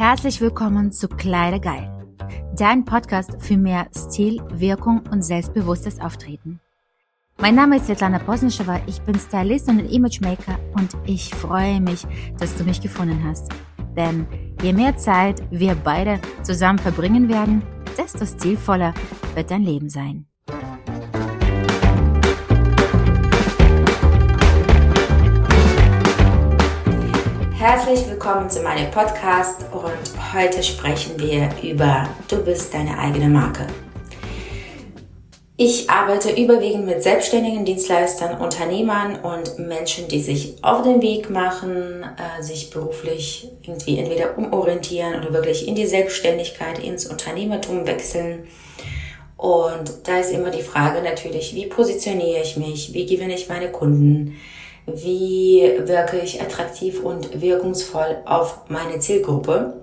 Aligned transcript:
Herzlich 0.00 0.40
willkommen 0.40 0.92
zu 0.92 1.08
Kleider 1.08 1.58
geil, 1.58 1.92
dein 2.56 2.86
Podcast 2.86 3.32
für 3.38 3.58
mehr 3.58 3.86
Stil, 3.94 4.40
Wirkung 4.50 5.02
und 5.10 5.22
selbstbewusstes 5.22 6.00
Auftreten. 6.00 6.58
Mein 7.36 7.54
Name 7.54 7.76
ist 7.76 7.84
Svetlana 7.84 8.18
Posnischewa, 8.18 8.80
ich 8.86 9.02
bin 9.02 9.18
Stylist 9.18 9.68
und 9.68 9.80
Imagemaker 9.80 10.58
und 10.72 10.96
ich 11.04 11.34
freue 11.34 11.82
mich, 11.82 12.06
dass 12.38 12.56
du 12.56 12.64
mich 12.64 12.80
gefunden 12.80 13.22
hast. 13.28 13.52
Denn 13.94 14.26
je 14.62 14.72
mehr 14.72 14.96
Zeit 14.96 15.42
wir 15.50 15.74
beide 15.74 16.18
zusammen 16.44 16.78
verbringen 16.78 17.28
werden, 17.28 17.62
desto 17.98 18.24
stilvoller 18.24 18.94
wird 19.34 19.50
dein 19.50 19.64
Leben 19.64 19.90
sein. 19.90 20.24
Herzlich 27.60 28.08
willkommen 28.08 28.48
zu 28.48 28.62
meinem 28.62 28.90
Podcast 28.90 29.69
heute 30.32 30.62
sprechen 30.62 31.18
wir 31.18 31.48
über 31.62 32.08
Du 32.28 32.36
bist 32.44 32.72
deine 32.72 32.98
eigene 32.98 33.28
Marke. 33.28 33.66
Ich 35.56 35.90
arbeite 35.90 36.30
überwiegend 36.30 36.86
mit 36.86 37.02
selbstständigen 37.02 37.64
Dienstleistern, 37.64 38.40
Unternehmern 38.40 39.16
und 39.16 39.58
Menschen, 39.58 40.08
die 40.08 40.20
sich 40.20 40.54
auf 40.62 40.82
den 40.82 41.02
Weg 41.02 41.30
machen, 41.30 42.04
äh, 42.04 42.42
sich 42.42 42.70
beruflich 42.70 43.50
irgendwie 43.62 43.98
entweder 43.98 44.38
umorientieren 44.38 45.20
oder 45.20 45.32
wirklich 45.32 45.68
in 45.68 45.74
die 45.74 45.86
Selbstständigkeit, 45.86 46.78
ins 46.78 47.06
Unternehmertum 47.06 47.86
wechseln. 47.86 48.46
Und 49.36 49.90
da 50.04 50.20
ist 50.20 50.32
immer 50.32 50.50
die 50.50 50.62
Frage 50.62 51.02
natürlich, 51.02 51.54
wie 51.54 51.66
positioniere 51.66 52.42
ich 52.42 52.56
mich, 52.56 52.94
wie 52.94 53.06
gewinne 53.06 53.34
ich 53.34 53.48
meine 53.48 53.70
Kunden, 53.70 54.36
wie 54.86 55.72
wirke 55.84 56.18
ich 56.20 56.40
attraktiv 56.40 57.02
und 57.02 57.40
wirkungsvoll 57.40 58.18
auf 58.24 58.60
meine 58.68 58.98
Zielgruppe. 58.98 59.74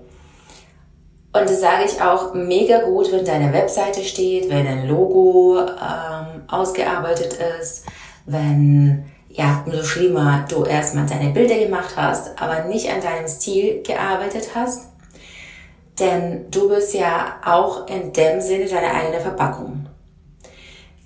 Und 1.38 1.48
das 1.48 1.60
sage 1.60 1.84
ich 1.84 2.00
auch 2.00 2.34
mega 2.34 2.80
gut, 2.82 3.12
wenn 3.12 3.24
deine 3.24 3.52
Webseite 3.52 4.02
steht, 4.02 4.48
wenn 4.48 4.66
ein 4.66 4.88
Logo 4.88 5.58
ähm, 5.60 6.42
ausgearbeitet 6.48 7.38
ist, 7.60 7.84
wenn, 8.26 9.04
ja, 9.28 9.62
umso 9.64 9.84
schlimmer 9.84 10.44
du 10.48 10.64
erstmal 10.64 11.06
deine 11.06 11.30
Bilder 11.30 11.56
gemacht 11.58 11.94
hast, 11.96 12.40
aber 12.40 12.64
nicht 12.64 12.90
an 12.90 13.00
deinem 13.00 13.28
Stil 13.28 13.82
gearbeitet 13.82 14.50
hast. 14.54 14.88
Denn 16.00 16.50
du 16.50 16.68
bist 16.68 16.94
ja 16.94 17.36
auch 17.44 17.86
in 17.88 18.12
dem 18.12 18.40
Sinne 18.40 18.66
deine 18.66 18.92
eigene 18.92 19.20
Verpackung. 19.20 19.86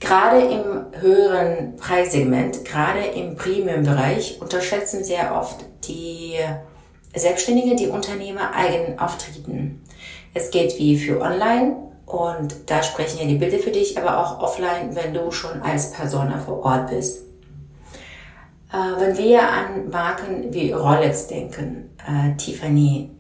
Gerade 0.01 0.41
im 0.41 1.01
höheren 1.01 1.77
Preissegment, 1.77 2.65
gerade 2.65 3.05
im 3.15 3.37
Premium-Bereich, 3.37 4.41
unterschätzen 4.41 5.05
sehr 5.05 5.35
oft 5.37 5.65
die 5.87 6.37
Selbstständige, 7.15 7.77
die 7.77 7.89
Unternehmer 7.89 8.55
eigen 8.55 8.99
auftreten. 8.99 9.82
Es 10.35 10.51
geht 10.51 10.79
wie 10.79 10.99
für 10.99 11.21
online 11.21 11.77
und 12.07 12.55
da 12.67 12.83
sprechen 12.83 13.21
ja 13.21 13.27
die 13.27 13.37
Bilder 13.37 13.59
für 13.59 13.71
dich, 13.71 13.99
aber 13.99 14.19
auch 14.19 14.41
offline, 14.41 14.95
wenn 14.95 15.15
du 15.15 15.31
schon 15.31 15.63
als 15.63 15.93
Persona 15.93 16.39
vor 16.39 16.65
Ort 16.65 16.91
bist. 16.91 17.23
Äh, 18.73 19.01
wenn 19.01 19.17
wir 19.17 19.43
an 19.43 19.91
Marken 19.91 20.53
wie 20.53 20.73
Rolex 20.73 21.27
denken, 21.27 21.91
äh, 22.07 22.37
Tiffany, 22.37 23.11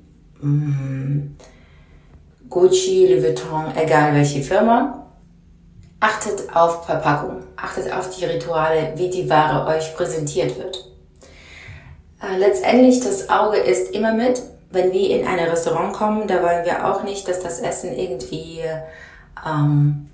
mh, 0.40 0.48
mm, 0.48 1.36
Gucci, 2.48 3.06
Louis 3.06 3.22
Vuitton, 3.22 3.72
egal 3.76 4.14
welche 4.14 4.42
Firma, 4.42 5.02
Achtet 6.02 6.52
auf 6.52 6.84
Verpackung, 6.84 7.44
achtet 7.54 7.92
auf 7.92 8.10
die 8.10 8.24
Rituale, 8.24 8.92
wie 8.96 9.08
die 9.08 9.30
Ware 9.30 9.68
euch 9.68 9.94
präsentiert 9.94 10.58
wird. 10.58 10.90
Äh, 12.20 12.38
letztendlich, 12.38 12.98
das 12.98 13.28
Auge 13.28 13.58
ist 13.58 13.94
immer 13.94 14.12
mit. 14.12 14.42
Wenn 14.72 14.92
wir 14.92 15.20
in 15.20 15.26
ein 15.26 15.38
Restaurant 15.38 15.92
kommen, 15.92 16.26
da 16.26 16.42
wollen 16.42 16.64
wir 16.64 16.86
auch 16.90 17.02
nicht, 17.04 17.28
dass 17.28 17.40
das 17.40 17.60
Essen 17.60 17.96
irgendwie 17.96 18.60
ähm, 19.46 20.08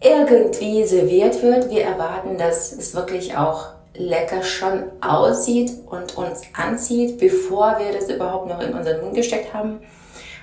irgendwie 0.00 0.84
serviert 0.84 1.42
wird. 1.42 1.70
Wir 1.70 1.84
erwarten, 1.84 2.38
dass 2.38 2.72
es 2.72 2.94
wirklich 2.94 3.36
auch 3.36 3.68
lecker 3.94 4.42
schon 4.42 4.84
aussieht 5.00 5.72
und 5.86 6.16
uns 6.16 6.42
anzieht, 6.54 7.18
bevor 7.18 7.78
wir 7.78 7.92
das 7.92 8.08
überhaupt 8.08 8.48
noch 8.48 8.60
in 8.60 8.74
unseren 8.74 9.00
Mund 9.00 9.14
gesteckt 9.14 9.52
haben. 9.52 9.80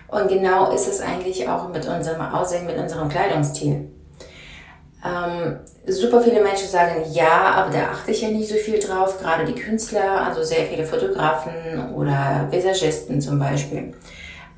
Und 0.07 0.27
genau 0.27 0.71
ist 0.71 0.87
es 0.87 1.01
eigentlich 1.01 1.47
auch 1.47 1.69
mit 1.69 1.87
unserem 1.87 2.21
Aussehen, 2.21 2.65
mit 2.65 2.77
unserem 2.77 3.09
Kleidungsstil. 3.09 3.89
Ähm, 5.05 5.59
super 5.85 6.21
viele 6.21 6.41
Menschen 6.41 6.67
sagen, 6.67 7.03
ja, 7.11 7.51
aber 7.53 7.71
da 7.71 7.91
achte 7.91 8.11
ich 8.11 8.21
ja 8.21 8.29
nicht 8.29 8.49
so 8.49 8.55
viel 8.55 8.79
drauf. 8.79 9.19
Gerade 9.19 9.45
die 9.45 9.53
Künstler, 9.53 10.25
also 10.25 10.43
sehr 10.43 10.65
viele 10.65 10.85
Fotografen 10.85 11.93
oder 11.93 12.47
Visagisten 12.49 13.21
zum 13.21 13.37
Beispiel, 13.37 13.93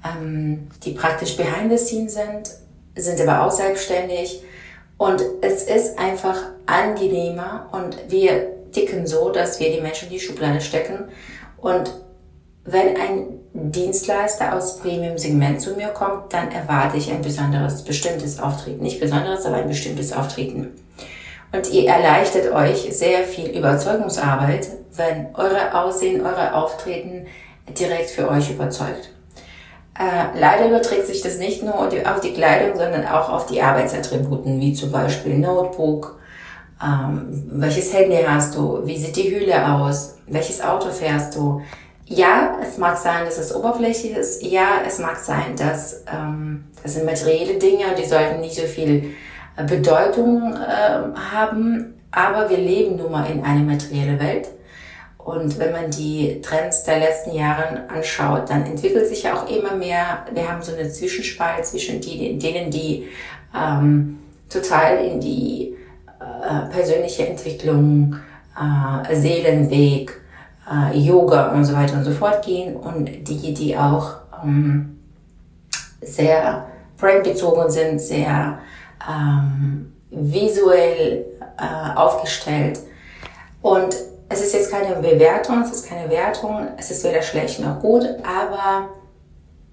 ähm, 0.05 0.69
die 0.83 0.91
praktisch 0.91 1.35
behind 1.35 1.71
the 1.71 1.77
scenes 1.77 2.13
sind, 2.13 2.51
sind 2.95 3.19
aber 3.27 3.45
auch 3.45 3.51
selbstständig. 3.51 4.41
Und 4.97 5.21
es 5.41 5.63
ist 5.63 5.99
einfach 5.99 6.37
angenehmer 6.65 7.69
und 7.71 7.97
wir 8.09 8.71
ticken 8.71 9.05
so, 9.05 9.29
dass 9.29 9.59
wir 9.59 9.71
die 9.71 9.81
Menschen 9.81 10.07
in 10.07 10.13
die 10.13 10.19
Schublade 10.19 10.61
stecken 10.61 11.09
und 11.57 11.91
wenn 12.67 12.97
ein 12.97 13.39
Dienstleister 13.53 14.55
aus 14.55 14.79
Premium-Segment 14.79 15.61
zu 15.61 15.71
mir 15.71 15.87
kommt, 15.87 16.33
dann 16.33 16.51
erwarte 16.51 16.97
ich 16.97 17.09
ein 17.09 17.21
besonderes, 17.21 17.81
bestimmtes 17.83 18.39
Auftreten. 18.39 18.83
Nicht 18.83 18.99
besonderes, 18.99 19.45
aber 19.45 19.55
ein 19.55 19.69
bestimmtes 19.69 20.13
Auftreten. 20.13 20.73
Und 21.53 21.71
ihr 21.71 21.89
erleichtert 21.89 22.51
euch 22.51 22.89
sehr 22.91 23.23
viel 23.23 23.57
Überzeugungsarbeit, 23.57 24.67
wenn 24.95 25.27
eure 25.33 25.81
Aussehen, 25.81 26.21
eure 26.21 26.53
Auftreten 26.53 27.25
direkt 27.69 28.09
für 28.09 28.29
euch 28.29 28.51
überzeugt. 28.51 29.11
Äh, 29.97 30.37
leider 30.37 30.67
überträgt 30.67 31.07
sich 31.07 31.21
das 31.21 31.37
nicht 31.37 31.63
nur 31.63 31.79
auf 31.79 32.19
die 32.21 32.33
Kleidung, 32.33 32.77
sondern 32.77 33.07
auch 33.07 33.29
auf 33.29 33.45
die 33.47 33.61
Arbeitsattributen, 33.61 34.59
wie 34.59 34.73
zum 34.73 34.91
Beispiel 34.91 35.37
Notebook, 35.39 36.19
ähm, 36.83 37.47
welches 37.49 37.93
Handy 37.93 38.17
hast 38.27 38.55
du, 38.55 38.81
wie 38.85 38.97
sieht 38.97 39.15
die 39.15 39.33
Hülle 39.33 39.73
aus, 39.73 40.17
welches 40.27 40.61
Auto 40.61 40.89
fährst 40.89 41.35
du, 41.35 41.61
ja, 42.09 42.57
es 42.61 42.77
mag 42.77 42.97
sein, 42.97 43.25
dass 43.25 43.37
es 43.37 43.53
oberflächlich 43.53 44.13
ist. 44.13 44.41
Ja, 44.43 44.81
es 44.85 44.99
mag 44.99 45.17
sein, 45.17 45.55
dass 45.57 46.05
ähm, 46.11 46.65
das 46.81 46.93
sind 46.93 47.05
materielle 47.05 47.55
Dinge, 47.55 47.83
die 47.97 48.05
sollten 48.05 48.39
nicht 48.39 48.55
so 48.55 48.63
viel 48.63 49.13
äh, 49.57 49.65
Bedeutung 49.65 50.53
äh, 50.53 51.19
haben. 51.31 51.95
Aber 52.11 52.49
wir 52.49 52.57
leben 52.57 52.95
nun 52.95 53.11
mal 53.11 53.29
in 53.29 53.43
einer 53.43 53.63
materiellen 53.63 54.19
Welt. 54.19 54.47
Und 55.17 55.59
wenn 55.59 55.73
man 55.73 55.91
die 55.91 56.39
Trends 56.41 56.85
der 56.85 56.99
letzten 56.99 57.35
Jahre 57.35 57.83
anschaut, 57.89 58.49
dann 58.49 58.65
entwickelt 58.65 59.07
sich 59.07 59.23
ja 59.23 59.35
auch 59.35 59.49
immer 59.49 59.75
mehr. 59.75 60.25
Wir 60.33 60.49
haben 60.49 60.61
so 60.61 60.73
eine 60.73 60.89
Zwischenspalt 60.89 61.65
zwischen 61.65 61.99
die, 61.99 62.39
denen, 62.39 62.71
die 62.71 63.09
ähm, 63.53 64.19
total 64.49 65.03
in 65.03 65.19
die 65.19 65.75
äh, 66.21 66.71
persönliche 66.71 67.27
Entwicklung, 67.27 68.15
äh, 68.55 69.13
Seelenweg, 69.13 70.21
äh, 70.71 70.97
Yoga 70.97 71.51
und 71.51 71.65
so 71.65 71.73
weiter 71.73 71.97
und 71.97 72.03
so 72.03 72.11
fort 72.11 72.45
gehen 72.45 72.75
und 72.75 73.05
die, 73.27 73.53
die 73.53 73.77
auch 73.77 74.15
ähm, 74.43 74.99
sehr 76.01 76.67
brandbezogen 76.97 77.69
sind, 77.69 77.99
sehr 77.99 78.59
ähm, 79.07 79.93
visuell 80.09 81.25
äh, 81.57 81.95
aufgestellt. 81.97 82.79
Und 83.61 83.95
es 84.29 84.41
ist 84.41 84.53
jetzt 84.53 84.71
keine 84.71 84.95
Bewertung, 84.95 85.61
es 85.63 85.71
ist 85.71 85.87
keine 85.87 86.09
Wertung, 86.09 86.67
es 86.77 86.91
ist 86.91 87.03
weder 87.03 87.21
schlecht 87.21 87.59
noch 87.59 87.79
gut, 87.79 88.03
aber 88.23 88.89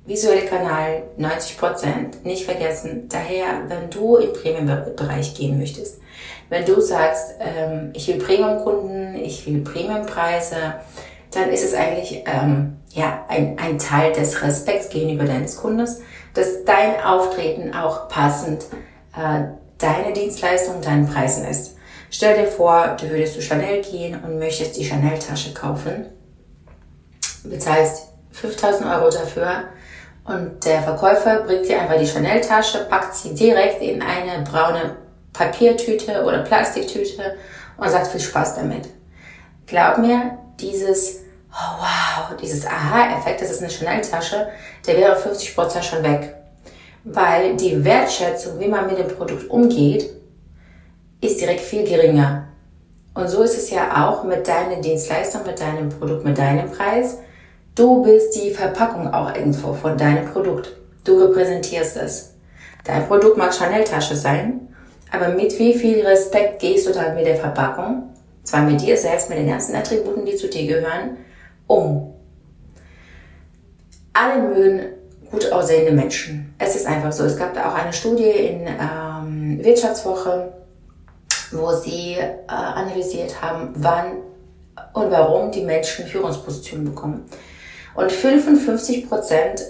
visuelle 0.07 0.47
Kanal 0.47 1.05
90 1.17 1.59
Prozent, 1.59 2.25
nicht 2.25 2.45
vergessen. 2.45 3.09
Daher, 3.09 3.63
wenn 3.69 3.91
du 3.91 4.17
im 4.17 4.33
Premium-Bereich 4.33 5.35
gehen 5.35 5.59
möchtest, 5.59 6.01
wenn 6.49 6.65
du 6.65 6.81
sagst, 6.81 7.35
ähm, 7.41 7.91
ich 7.95 8.09
will 8.09 8.19
Premium-Kunden, 8.19 9.15
ich 9.17 9.47
will 9.47 9.63
Premium-Preise, 9.63 10.75
dann 11.31 11.51
ist 11.51 11.65
es 11.65 11.75
eigentlich 11.75 12.25
ähm, 12.27 12.77
ja 12.91 13.25
ein, 13.29 13.59
ein 13.59 13.79
Teil 13.79 14.13
des 14.13 14.43
Respekts 14.43 14.89
gegenüber 14.89 15.25
deines 15.25 15.57
Kundes, 15.57 16.01
dass 16.35 16.65
dein 16.65 17.03
Auftreten 17.03 17.75
auch 17.75 18.09
passend 18.09 18.65
äh, 19.17 19.45
deine 19.79 20.13
Dienstleistung, 20.13 20.81
deinen 20.81 21.09
Preisen 21.09 21.45
ist. 21.45 21.77
Stell 22.11 22.37
dir 22.37 22.47
vor, 22.47 22.97
du 23.01 23.11
würdest 23.11 23.35
zu 23.35 23.43
Chanel 23.43 23.83
gehen 23.83 24.23
und 24.23 24.39
möchtest 24.39 24.77
die 24.77 24.85
Chanel-Tasche 24.85 25.53
kaufen, 25.53 26.07
bezahlst 27.43 28.09
5000 28.31 28.89
Euro 28.89 29.11
dafür 29.11 29.65
und 30.25 30.65
der 30.65 30.83
Verkäufer 30.83 31.41
bringt 31.41 31.69
dir 31.69 31.81
einfach 31.81 31.99
die 31.99 32.07
Chanel-Tasche, 32.07 32.87
packt 32.89 33.15
sie 33.15 33.35
direkt 33.35 33.83
in 33.83 34.01
eine 34.01 34.45
braune 34.45 34.97
Papiertüte 35.35 36.25
oder 36.25 36.39
Plastiktüte 36.39 37.37
und 37.77 37.91
sagt 37.91 38.07
viel 38.07 38.21
Spaß 38.21 38.57
damit. 38.57 38.89
Glaub 39.67 39.99
mir, 39.99 40.39
dieses 40.59 41.25
oh 41.55 41.81
wow, 41.81 42.37
dieses 42.41 42.67
Aha-Effekt, 42.67 43.41
das 43.41 43.51
ist 43.51 43.63
eine 43.63 43.71
Chanel-Tasche, 43.71 44.49
der 44.87 44.97
wäre 44.97 45.17
50% 45.17 45.83
schon 45.83 46.03
weg. 46.03 46.35
Weil 47.05 47.57
die 47.57 47.85
Wertschätzung, 47.85 48.59
wie 48.59 48.69
man 48.69 48.87
mit 48.87 48.99
dem 48.99 49.09
Produkt 49.09 49.49
umgeht, 49.51 50.11
ist 51.21 51.41
direkt 51.41 51.61
viel 51.61 51.85
geringer. 51.85 52.49
Und 53.15 53.29
so 53.29 53.43
ist 53.43 53.57
es 53.57 53.71
ja 53.71 54.09
auch 54.09 54.25
mit 54.25 54.49
deiner 54.49 54.81
Dienstleistung, 54.81 55.43
mit 55.47 55.61
deinem 55.61 55.89
Produkt, 55.89 56.25
mit 56.25 56.37
deinem 56.37 56.71
Preis. 56.71 57.19
Du 57.75 58.03
bist 58.03 58.35
die 58.35 58.51
Verpackung 58.51 59.13
auch 59.13 59.35
irgendwo 59.35 59.73
von 59.75 59.97
deinem 59.97 60.31
Produkt. 60.33 60.73
Du 61.05 61.23
repräsentierst 61.23 61.97
es. 61.99 62.35
Dein 62.85 63.07
Produkt 63.07 63.37
mag 63.37 63.55
Chanel-Tasche 63.55 64.17
sein, 64.17 64.74
aber 65.15 65.29
mit 65.29 65.59
wie 65.59 65.75
viel 65.75 66.05
Respekt 66.05 66.61
gehst 66.61 66.87
du 66.87 66.93
dann 66.93 67.15
mit 67.15 67.27
der 67.27 67.37
Verpackung, 67.37 68.11
zwar 68.43 68.63
mit 68.63 68.81
dir 68.81 68.97
selbst, 68.97 69.29
mit 69.29 69.39
den 69.39 69.49
ganzen 69.49 69.75
Attributen, 69.75 70.25
die 70.25 70.37
zu 70.37 70.49
dir 70.49 70.67
gehören, 70.67 71.19
um? 71.67 72.15
Alle 74.13 74.43
mögen 74.43 74.81
gut 75.31 75.51
aussehende 75.51 75.93
Menschen. 75.93 76.55
Es 76.59 76.77
ist 76.77 76.87
einfach 76.87 77.13
so. 77.13 77.25
Es 77.25 77.37
gab 77.37 77.55
da 77.55 77.71
auch 77.71 77.75
eine 77.75 77.93
Studie 77.93 78.31
in 78.31 78.67
ähm, 78.67 79.65
Wirtschaftswoche, 79.65 80.53
wo 81.53 81.73
sie 81.73 82.15
äh, 82.15 82.33
analysiert 82.49 83.41
haben, 83.43 83.71
wann 83.77 84.19
und 84.93 85.11
warum 85.11 85.51
die 85.51 85.63
Menschen 85.63 86.07
Führungspositionen 86.07 86.85
bekommen. 86.85 87.25
Und 87.95 88.11
55 88.11 89.09
Prozent 89.09 89.63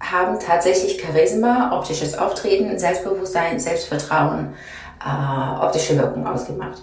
haben 0.00 0.38
tatsächlich 0.38 1.00
Charisma, 1.00 1.76
optisches 1.76 2.16
Auftreten, 2.16 2.78
Selbstbewusstsein, 2.78 3.58
Selbstvertrauen, 3.58 4.54
äh, 5.04 5.64
optische 5.64 5.96
Wirkung 5.98 6.26
ausgemacht. 6.26 6.82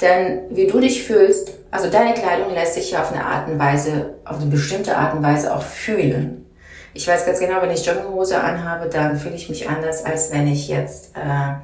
Denn 0.00 0.42
wie 0.50 0.66
du 0.66 0.80
dich 0.80 1.02
fühlst, 1.02 1.50
also 1.70 1.90
deine 1.90 2.14
Kleidung 2.14 2.52
lässt 2.52 2.74
sich 2.74 2.92
ja 2.92 3.02
auf 3.02 3.12
eine 3.12 3.24
Art 3.24 3.48
und 3.48 3.58
Weise, 3.58 4.14
auf 4.24 4.36
eine 4.36 4.46
bestimmte 4.46 4.96
Art 4.96 5.14
und 5.14 5.22
Weise 5.22 5.54
auch 5.54 5.62
fühlen. 5.62 6.46
Ich 6.94 7.06
weiß 7.06 7.26
ganz 7.26 7.40
genau, 7.40 7.60
wenn 7.60 7.70
ich 7.70 7.84
Jogginghose 7.84 8.40
anhabe, 8.40 8.88
dann 8.88 9.18
fühle 9.18 9.34
ich 9.34 9.48
mich 9.48 9.68
anders, 9.68 10.04
als 10.04 10.32
wenn 10.32 10.46
ich 10.46 10.68
jetzt 10.68 11.16
äh, 11.16 11.54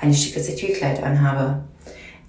ein 0.00 0.14
schickes 0.14 0.48
Etui-Kleid 0.48 1.02
anhabe. 1.02 1.60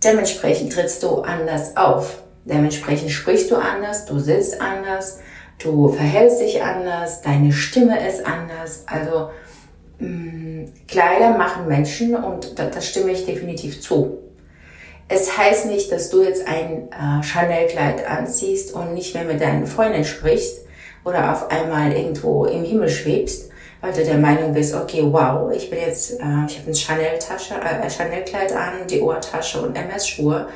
Dementsprechend 0.04 0.74
trittst 0.74 1.02
du 1.04 1.22
anders 1.22 1.76
auf. 1.78 2.24
Dementsprechend 2.44 3.10
sprichst 3.12 3.50
du 3.50 3.56
anders, 3.56 4.06
du 4.06 4.20
sitzt 4.20 4.62
anders, 4.62 5.20
du 5.60 5.90
verhältst 5.90 6.42
dich 6.42 6.62
anders, 6.62 7.22
deine 7.22 7.52
Stimme 7.52 8.08
ist 8.08 8.26
anders. 8.26 8.84
Also 8.88 9.30
mh, 10.00 10.08
mm, 10.08 10.74
Kleider 10.88 11.38
machen 11.38 11.68
Menschen 11.68 12.16
und 12.16 12.58
da, 12.60 12.66
das 12.68 12.88
stimme 12.88 13.12
ich 13.12 13.26
definitiv 13.26 13.82
zu. 13.82 14.20
Es 15.08 15.38
heißt 15.38 15.68
nicht, 15.68 15.92
dass 15.92 16.10
du 16.10 16.24
jetzt 16.24 16.48
ein 16.48 16.90
äh, 16.92 17.24
Chanel-Kleid 17.24 18.08
anziehst 18.08 18.74
und 18.74 18.96
nicht 18.96 19.14
mehr 19.14 19.26
mit 19.26 19.40
deinen 19.40 19.68
Freunden 19.68 20.04
sprichst 20.04 20.66
oder 21.04 21.32
auf 21.32 21.52
einmal 21.52 21.94
irgendwo 21.94 22.46
im 22.46 22.64
Himmel 22.64 22.90
schwebst, 22.90 23.52
weil 23.86 23.94
du 23.94 24.04
der 24.04 24.18
Meinung 24.18 24.52
bist, 24.52 24.74
okay, 24.74 25.04
wow, 25.04 25.52
ich 25.56 25.70
bin 25.70 25.80
jetzt, 25.80 26.14
äh, 26.14 26.46
ich 26.48 26.58
habe 26.58 26.66
eine 26.66 26.76
Chanel-Tasche, 26.76 27.54
äh, 27.54 27.88
Chanel-Kleid 27.88 28.52
an, 28.52 28.88
die 28.90 29.00
Ohrtasche 29.00 29.62
und 29.62 29.76
MS-Schuhe 29.76 30.48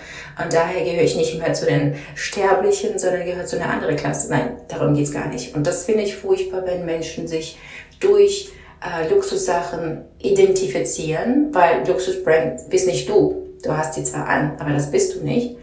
und 0.43 0.51
daher 0.51 0.83
gehöre 0.83 1.03
ich 1.03 1.15
nicht 1.15 1.37
mehr 1.37 1.53
zu 1.53 1.65
den 1.65 1.95
Sterblichen, 2.15 2.97
sondern 2.97 3.25
gehöre 3.25 3.45
zu 3.45 3.57
einer 3.57 3.71
anderen 3.71 3.95
Klasse. 3.97 4.31
Nein, 4.31 4.57
darum 4.67 4.95
geht's 4.95 5.13
gar 5.13 5.27
nicht. 5.27 5.55
Und 5.55 5.67
das 5.67 5.85
finde 5.85 6.03
ich 6.03 6.15
furchtbar, 6.15 6.65
wenn 6.65 6.85
Menschen 6.85 7.27
sich 7.27 7.59
durch 7.99 8.51
äh, 8.81 9.07
Luxussachen 9.13 10.05
identifizieren, 10.17 11.49
weil 11.51 11.87
Luxusbrand 11.87 12.67
bist 12.71 12.87
nicht 12.87 13.07
du. 13.09 13.45
Du 13.63 13.77
hast 13.77 13.95
die 13.95 14.03
zwar 14.03 14.27
an, 14.27 14.53
aber 14.57 14.71
das 14.71 14.89
bist 14.89 15.15
du 15.15 15.23
nicht. 15.23 15.57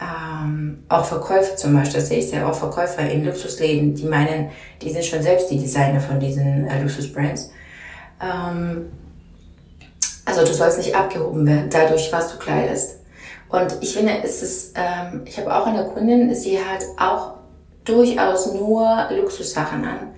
Ähm, 0.00 0.82
auch 0.88 1.04
Verkäufer 1.04 1.56
zum 1.56 1.74
Beispiel, 1.74 2.00
das 2.00 2.08
sehe 2.08 2.18
ich 2.20 2.30
sehr 2.30 2.48
auch 2.48 2.54
Verkäufer 2.54 3.02
in 3.02 3.24
Luxusläden, 3.24 3.94
die 3.94 4.04
meinen, 4.04 4.50
die 4.80 4.90
sind 4.90 5.04
schon 5.04 5.22
selbst 5.22 5.50
die 5.50 5.58
Designer 5.58 6.00
von 6.00 6.18
diesen 6.18 6.66
äh, 6.66 6.80
Luxusbrands. 6.80 7.52
Ähm, 8.22 8.90
also 10.24 10.44
du 10.44 10.54
sollst 10.54 10.78
nicht 10.78 10.94
abgehoben 10.94 11.46
werden 11.46 11.68
dadurch, 11.70 12.10
was 12.12 12.32
du 12.32 12.38
kleidest. 12.38 13.00
Und 13.50 13.76
ich 13.80 13.92
finde, 13.92 14.12
es 14.22 14.42
ist, 14.42 14.74
ähm, 14.76 15.22
ich 15.26 15.38
habe 15.38 15.54
auch 15.54 15.66
eine 15.66 15.84
Kundin, 15.84 16.34
sie 16.34 16.58
hat 16.58 16.84
auch 16.98 17.34
durchaus 17.84 18.54
nur 18.54 19.08
Luxussachen 19.10 19.84
an, 19.84 20.14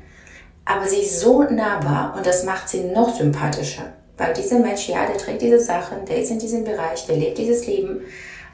aber 0.64 0.86
sie 0.86 1.00
ist 1.00 1.20
so 1.20 1.42
nahbar 1.42 2.14
und 2.16 2.26
das 2.26 2.44
macht 2.44 2.68
sie 2.68 2.84
noch 2.84 3.16
sympathischer. 3.16 3.94
Weil 4.18 4.34
dieser 4.34 4.58
Mensch, 4.58 4.88
ja, 4.88 5.06
der 5.06 5.16
trägt 5.16 5.42
diese 5.42 5.58
Sachen, 5.58 6.04
der 6.06 6.18
ist 6.18 6.30
in 6.30 6.38
diesem 6.38 6.62
Bereich, 6.64 7.06
der 7.06 7.16
lebt 7.16 7.38
dieses 7.38 7.66
Leben, 7.66 8.02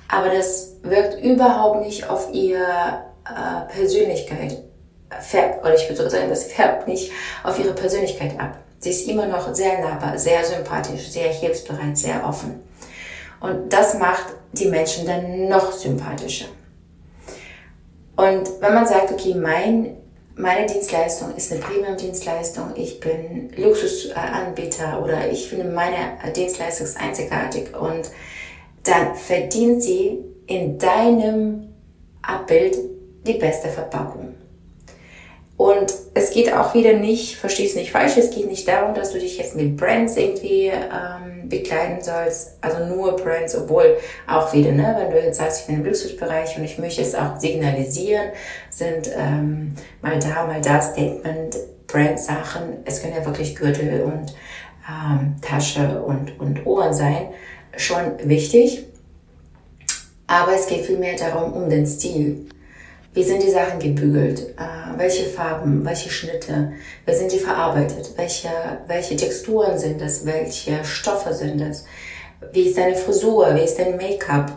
aber 0.09 0.31
das 0.31 0.77
wirkt 0.83 1.23
überhaupt 1.23 1.85
nicht 1.85 2.09
auf 2.09 2.33
ihre 2.33 3.05
äh, 3.25 3.73
Persönlichkeit, 3.73 4.59
färbt, 5.21 5.63
oder 5.63 5.75
ich 5.75 5.89
würde 5.89 6.03
so 6.03 6.09
sagen, 6.09 6.29
das 6.29 6.45
färbt 6.53 6.89
nicht 6.89 7.13
auf 7.45 7.59
ihre 7.59 7.75
Persönlichkeit 7.75 8.39
ab. 8.41 8.59
Sie 8.81 8.91
ist 8.91 9.09
immer 9.09 9.27
noch 9.27 9.55
sehr 9.55 9.81
nahbar, 9.81 10.19
sehr 10.19 10.45
sympathisch, 10.45 11.09
sehr 11.11 11.31
hilfsbereit, 11.31 11.99
sehr 11.99 12.27
offen. 12.27 12.63
Und 13.41 13.73
das 13.73 13.99
macht 13.99 14.27
die 14.53 14.67
Menschen 14.67 15.07
dann 15.07 15.49
noch 15.49 15.73
sympathischer. 15.73 16.47
Und 18.17 18.49
wenn 18.61 18.75
man 18.75 18.87
sagt, 18.87 19.13
okay, 19.13 19.35
mein, 19.35 19.97
meine 20.35 20.67
Dienstleistung 20.67 21.35
ist 21.37 21.53
eine 21.53 21.61
Premium-Dienstleistung, 21.61 22.73
ich 22.77 23.01
bin 23.01 23.53
Luxusanbieter 23.57 25.03
oder 25.03 25.31
ich 25.31 25.49
finde 25.49 25.67
meine 25.67 26.17
Dienstleistung 26.35 26.87
ist 26.87 27.01
einzigartig 27.01 27.77
und 27.77 28.11
dann 28.85 29.15
verdient 29.15 29.83
sie 29.83 30.19
in 30.47 30.79
deinem 30.79 31.69
Abbild 32.23 32.77
die 33.27 33.35
beste 33.35 33.69
Verpackung. 33.69 34.35
Und 35.59 35.93
es 36.15 36.31
geht 36.31 36.53
auch 36.53 36.73
wieder 36.73 36.93
nicht, 36.93 37.35
verstehst 37.35 37.75
nicht 37.75 37.91
falsch, 37.91 38.17
es 38.17 38.31
geht 38.31 38.49
nicht 38.49 38.69
darum, 38.69 38.95
dass 38.95 39.13
du 39.13 39.19
dich 39.19 39.39
jetzt 39.39 39.57
mit 39.57 39.77
Brands 39.77 40.17
irgendwie 40.17 40.67
ähm, 40.67 41.49
bekleiden 41.49 42.01
sollst, 42.01 42.59
also 42.61 42.87
nur 42.87 43.17
Brands, 43.17 43.57
obwohl 43.57 43.97
auch 44.29 44.53
wieder, 44.53 44.71
ne, 44.71 44.95
wenn 44.97 45.11
du 45.11 45.21
jetzt 45.21 45.39
sagst, 45.39 45.63
ich 45.63 45.67
bin 45.67 45.81
im 45.81 45.85
Luxusbereich 45.85 46.57
und 46.57 46.65
ich 46.65 46.79
möchte 46.79 47.03
es 47.03 47.17
auch 47.17 47.39
signalisieren, 47.39 48.29
sind 48.71 49.11
ähm, 49.17 49.75
mal 50.01 50.21
da, 50.21 50.47
mal 50.47 50.61
da 50.61 50.81
Statement, 50.81 51.57
Brand-Sachen, 51.89 52.79
es 52.85 53.03
können 53.03 53.15
ja 53.17 53.27
wirklich 53.27 53.57
Gürtel 53.57 54.03
und 54.03 54.35
ähm, 54.89 55.37
Tasche 55.43 56.03
und, 56.03 56.39
und 56.39 56.67
Ohren 56.67 56.95
sein, 56.95 57.31
schon 57.77 58.13
wichtig. 58.25 58.85
Aber 60.27 60.55
es 60.55 60.67
geht 60.67 60.85
vielmehr 60.85 61.17
darum, 61.17 61.53
um 61.53 61.71
den 61.71 61.87
Stil. 61.87 62.47
Wie 63.15 63.25
sind 63.25 63.43
die 63.43 63.51
Sachen 63.51 63.79
gebügelt? 63.79 64.55
Äh, 64.59 64.99
welche 64.99 65.25
Farben, 65.25 65.85
welche 65.85 66.11
Schnitte? 66.11 66.73
Wie 67.07 67.15
sind 67.15 67.33
die 67.33 67.39
verarbeitet? 67.39 68.13
Welche, 68.17 68.51
welche 68.87 69.17
Texturen 69.17 69.79
sind 69.79 70.01
es? 70.03 70.27
Welche 70.27 70.85
Stoffe 70.85 71.33
sind 71.33 71.61
es? 71.61 71.85
Wie 72.53 72.69
ist 72.69 72.77
deine 72.77 72.95
Frisur? 72.95 73.55
Wie 73.55 73.65
ist 73.65 73.79
dein 73.79 73.97
Make-up? 73.97 74.53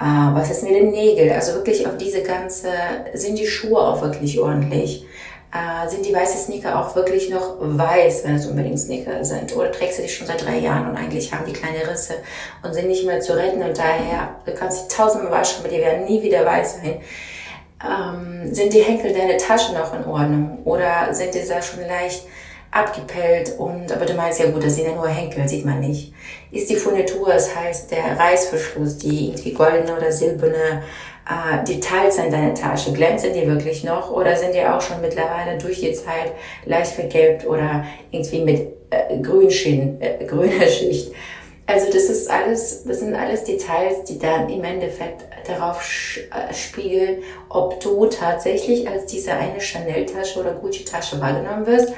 Äh, 0.00 0.34
was 0.34 0.50
ist 0.50 0.62
mit 0.62 0.72
den 0.72 0.90
Nägeln? 0.90 1.30
Also 1.30 1.54
wirklich 1.54 1.86
auf 1.86 1.98
diese 1.98 2.22
ganze, 2.22 2.70
sind 3.14 3.38
die 3.38 3.46
Schuhe 3.46 3.78
auch 3.78 4.00
wirklich 4.00 4.40
ordentlich? 4.40 5.04
Äh, 5.52 5.88
sind 5.88 6.06
die 6.06 6.14
weißen 6.14 6.40
Sneaker 6.40 6.80
auch 6.80 6.94
wirklich 6.94 7.28
noch 7.28 7.56
weiß, 7.58 8.22
wenn 8.24 8.36
es 8.36 8.46
unbedingt 8.46 8.78
Sneaker 8.78 9.24
sind? 9.24 9.56
Oder 9.56 9.72
trägst 9.72 9.98
du 9.98 10.02
die 10.02 10.08
schon 10.08 10.26
seit 10.26 10.44
drei 10.44 10.58
Jahren 10.58 10.88
und 10.88 10.96
eigentlich 10.96 11.34
haben 11.34 11.44
die 11.44 11.52
kleine 11.52 11.90
Risse 11.90 12.14
und 12.62 12.72
sind 12.72 12.86
nicht 12.86 13.04
mehr 13.04 13.20
zu 13.20 13.36
retten 13.36 13.60
und 13.62 13.76
daher, 13.76 14.36
du 14.46 14.52
kannst 14.52 14.84
die 14.84 14.94
tausendmal 14.94 15.32
waschen, 15.32 15.64
aber 15.64 15.74
die 15.74 15.80
werden 15.80 16.04
nie 16.04 16.22
wieder 16.22 16.46
weiß 16.46 16.76
sein. 16.76 17.00
Ähm, 17.82 18.54
sind 18.54 18.72
die 18.72 18.82
Henkel 18.82 19.12
deiner 19.12 19.38
Tasche 19.38 19.72
noch 19.72 19.92
in 19.92 20.04
Ordnung? 20.04 20.58
Oder 20.64 21.12
sind 21.12 21.34
die 21.34 21.40
da 21.48 21.60
schon 21.60 21.80
leicht 21.80 22.26
abgepellt 22.70 23.54
und, 23.58 23.90
aber 23.90 24.06
du 24.06 24.14
meinst 24.14 24.38
ja 24.38 24.50
gut, 24.50 24.64
das 24.64 24.76
sind 24.76 24.86
ja 24.86 24.94
nur 24.94 25.08
Henkel, 25.08 25.48
sieht 25.48 25.64
man 25.64 25.80
nicht. 25.80 26.12
Ist 26.52 26.70
die 26.70 26.76
Furnitur, 26.76 27.28
das 27.32 27.54
heißt 27.56 27.90
der 27.90 28.16
Reißverschluss, 28.16 28.98
die 28.98 29.28
irgendwie 29.28 29.52
goldene 29.52 29.96
oder 29.96 30.12
silberne 30.12 30.84
äh, 31.28 31.64
Details 31.64 32.18
in 32.18 32.30
deiner 32.30 32.54
Tasche, 32.54 32.92
glänzen 32.92 33.32
die 33.32 33.46
wirklich 33.46 33.84
noch 33.84 34.10
oder 34.10 34.36
sind 34.36 34.54
die 34.54 34.64
auch 34.64 34.80
schon 34.80 35.00
mittlerweile 35.00 35.58
durch 35.58 35.80
die 35.80 35.92
Zeit 35.92 36.32
leicht 36.64 36.92
vergelbt 36.92 37.46
oder 37.46 37.84
irgendwie 38.10 38.40
mit 38.40 38.68
äh, 38.90 39.18
Grünschien, 39.20 40.00
äh, 40.00 40.24
grüner 40.24 40.66
Schicht? 40.68 41.12
Also 41.66 41.86
das 41.86 42.04
ist 42.04 42.28
alles, 42.28 42.82
das 42.84 42.98
sind 42.98 43.14
alles 43.14 43.44
Details, 43.44 44.02
die 44.08 44.18
dann 44.18 44.48
im 44.48 44.64
Endeffekt 44.64 45.22
darauf 45.46 45.80
äh, 46.16 46.52
spiegeln, 46.52 47.18
ob 47.48 47.78
du 47.80 48.06
tatsächlich 48.06 48.88
als 48.88 49.06
diese 49.06 49.32
eine 49.32 49.60
Chanel-Tasche 49.60 50.40
oder 50.40 50.52
Gucci-Tasche 50.54 51.20
wahrgenommen 51.20 51.66
wirst 51.66 51.92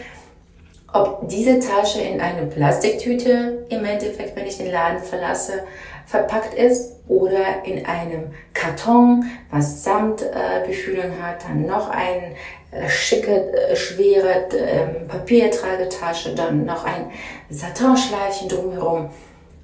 ob 0.93 1.27
diese 1.29 1.59
Tasche 1.59 2.01
in 2.01 2.21
eine 2.21 2.47
Plastiktüte 2.47 3.65
im 3.71 3.85
Endeffekt, 3.85 4.37
wenn 4.37 4.47
ich 4.47 4.59
den 4.59 4.71
Laden 4.71 5.03
verlasse, 5.03 5.65
verpackt 6.13 6.53
ist 6.53 6.93
oder 7.09 7.65
in 7.65 7.87
einem 7.87 8.33
Karton, 8.53 9.25
was 9.51 9.83
Samtbefühlung 9.83 11.11
äh, 11.11 11.23
hat, 11.23 11.45
dann 11.49 11.65
noch 11.65 11.89
ein 11.89 12.35
äh, 12.71 12.87
schicke, 12.87 13.51
äh, 13.51 13.75
schwere 13.75 14.51
äh, 14.51 14.87
Papiertragetasche, 15.09 16.35
dann 16.35 16.67
noch 16.67 16.85
ein 16.85 17.11
Satinschleifchen 17.49 18.51
drumherum. 18.51 19.09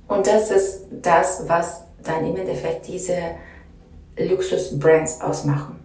Und 0.08 0.26
das 0.26 0.50
ist 0.50 0.86
das, 0.90 1.44
was 1.48 1.84
dann 2.02 2.26
im 2.26 2.36
Endeffekt 2.36 2.88
diese 2.88 3.18
Luxus-Brands 4.16 5.20
ausmachen. 5.20 5.78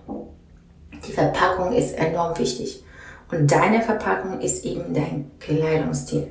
Die 1.06 1.12
Verpackung 1.12 1.74
ist 1.74 1.98
enorm 1.98 2.40
wichtig. 2.40 2.86
Und 3.30 3.52
deine 3.52 3.82
Verpackung 3.82 4.40
ist 4.40 4.64
eben 4.64 4.94
dein 4.94 5.30
Kleidungsstil. 5.42 6.30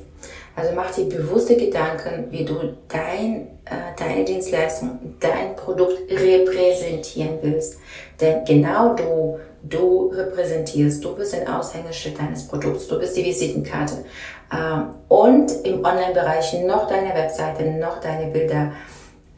Also 0.54 0.73
mach 0.75 0.90
dir 0.90 1.09
bewusste 1.09 1.56
Gedanken, 1.56 2.26
wie 2.30 2.44
du 2.44 2.76
dein, 2.88 3.49
äh, 3.64 3.97
deine 3.99 4.25
Dienstleistung, 4.25 5.16
dein 5.18 5.56
Produkt 5.56 6.11
repräsentieren 6.11 7.38
willst. 7.40 7.78
Denn 8.21 8.44
genau 8.44 8.94
du, 8.94 9.38
du 9.62 10.09
repräsentierst, 10.09 11.02
du 11.02 11.14
bist 11.14 11.35
ein 11.35 11.49
Aushängeschild 11.49 12.18
deines 12.18 12.47
Produkts, 12.47 12.87
du 12.88 12.99
bist 12.99 13.16
die 13.16 13.25
Visitenkarte. 13.25 14.04
Ähm, 14.52 14.94
und 15.09 15.50
im 15.64 15.85
Online-Bereich 15.85 16.61
noch 16.64 16.87
deine 16.87 17.14
Webseite, 17.14 17.64
noch 17.64 18.00
deine 18.00 18.30
Bilder, 18.30 18.73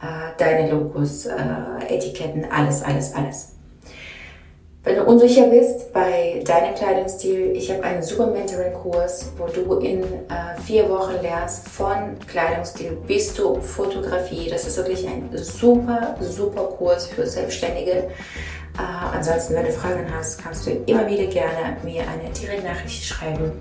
äh, 0.03 0.37
deine 0.37 0.71
Logos, 0.73 1.27
äh, 1.27 1.33
Etiketten, 1.89 2.47
alles, 2.51 2.83
alles, 2.83 3.15
alles. 3.15 3.55
Wenn 4.85 4.97
du 4.97 5.05
unsicher 5.05 5.47
bist 5.47 5.95
bei 5.95 6.43
deinem 6.45 6.75
Kleidungsstil, 6.75 7.53
ich 7.57 7.71
habe 7.73 7.83
einen 7.85 8.03
super 8.03 8.27
Mentoring-Kurs, 8.27 9.33
wo 9.39 9.47
du 9.47 9.79
in 9.79 10.03
äh, 10.03 10.61
vier 10.63 10.91
Wochen 10.91 11.23
lernst 11.23 11.67
von 11.71 12.19
Kleidungsstil 12.31 12.99
bis 13.07 13.33
zur 13.33 13.63
Fotografie. 13.63 14.51
Das 14.51 14.67
ist 14.67 14.77
wirklich 14.77 15.09
ein 15.09 15.31
super, 15.33 16.15
super 16.21 16.65
Kurs 16.65 17.07
für 17.07 17.27
Selbstständige. 17.27 17.93
Äh, 17.93 19.17
ansonsten, 19.17 19.55
wenn 19.55 19.65
du 19.65 19.73
Fragen 19.73 20.05
hast, 20.15 20.45
kannst 20.45 20.67
du 20.67 20.73
immer 20.85 21.09
wieder 21.09 21.29
gerne 21.29 21.79
mir 21.83 22.03
eine 22.03 22.31
Direktnachricht 22.39 23.07
schreiben. 23.07 23.53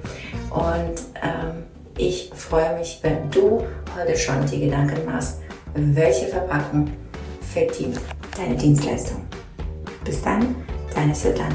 Und 0.49 0.99
ähm, 1.23 1.63
ich 1.97 2.31
freue 2.35 2.77
mich, 2.77 2.99
wenn 3.01 3.31
du 3.31 3.63
heute 3.97 4.17
schon 4.17 4.45
die 4.47 4.59
Gedanken 4.59 5.05
machst, 5.05 5.39
welche 5.73 6.27
Verpackung 6.27 6.91
verdient 7.53 7.97
deine 8.35 8.55
Dienstleistung. 8.55 9.21
Bis 10.03 10.21
dann, 10.21 10.53
deine 10.93 11.15
Sultan. 11.15 11.53